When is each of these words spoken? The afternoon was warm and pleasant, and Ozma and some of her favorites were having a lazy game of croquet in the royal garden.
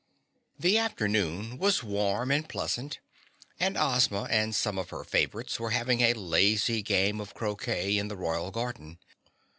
The 0.57 0.79
afternoon 0.79 1.59
was 1.59 1.83
warm 1.83 2.31
and 2.31 2.49
pleasant, 2.49 2.97
and 3.59 3.77
Ozma 3.77 4.23
and 4.31 4.55
some 4.55 4.79
of 4.79 4.89
her 4.89 5.03
favorites 5.03 5.59
were 5.59 5.69
having 5.69 6.01
a 6.01 6.15
lazy 6.15 6.81
game 6.81 7.21
of 7.21 7.35
croquet 7.35 7.99
in 7.99 8.07
the 8.07 8.17
royal 8.17 8.49
garden. 8.49 8.97